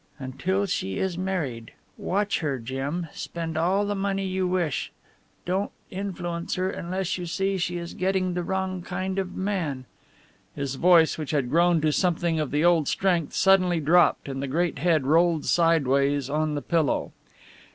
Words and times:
"Until 0.17 0.65
she 0.65 0.97
is 0.97 1.15
married. 1.15 1.73
Watch 1.95 2.39
her, 2.39 2.57
Jim, 2.57 3.05
spend 3.13 3.55
all 3.55 3.85
the 3.85 3.93
money 3.93 4.25
you 4.25 4.47
wish 4.47 4.91
don't 5.45 5.69
influence 5.91 6.55
her 6.55 6.71
unless 6.71 7.19
you 7.19 7.27
see 7.27 7.59
she 7.59 7.77
is 7.77 7.93
getting 7.93 8.33
the 8.33 8.41
wrong 8.41 8.81
kind 8.81 9.19
of 9.19 9.35
man...." 9.35 9.85
His 10.55 10.73
voice, 10.73 11.19
which 11.19 11.29
had 11.29 11.51
grown 11.51 11.81
to 11.81 11.91
something 11.91 12.39
of 12.39 12.49
the 12.49 12.65
old 12.65 12.87
strength, 12.87 13.35
suddenly 13.35 13.79
dropped 13.79 14.27
and 14.27 14.41
the 14.41 14.47
great 14.47 14.79
head 14.79 15.05
rolled 15.05 15.45
sideways 15.45 16.31
on 16.31 16.55
the 16.55 16.63
pillow. 16.63 17.11